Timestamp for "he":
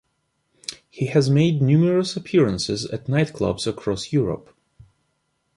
0.89-1.05